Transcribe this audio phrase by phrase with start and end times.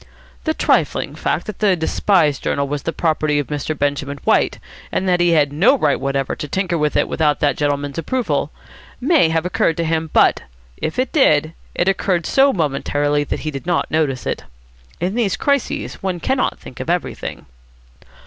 [0.45, 3.77] The trifling fact that the despised journal was the property of Mr.
[3.77, 4.57] Benjamin White,
[4.91, 8.49] and that he had no right whatever to tinker with it without that gentleman's approval,
[8.99, 10.41] may have occurred to him, but,
[10.77, 14.43] if it did, it occurred so momentarily that he did not notice it.
[14.99, 17.45] In these crises one cannot think of everything.